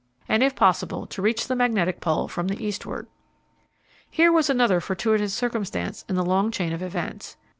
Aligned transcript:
and 0.27 0.41
if 0.41 0.55
possible 0.55 1.05
to 1.05 1.21
reach 1.21 1.47
the 1.47 1.55
Magnetic 1.55 1.99
Pole 2.01 2.27
from 2.27 2.47
the 2.47 2.65
eastward. 2.65 3.05
Here 4.09 4.31
was 4.31 4.49
another 4.49 4.81
fortuitous 4.81 5.31
circumstance 5.35 6.05
in 6.09 6.15
the 6.15 6.25
long 6.25 6.49
chain 6.49 6.73
of 6.73 6.81
events. 6.81 7.37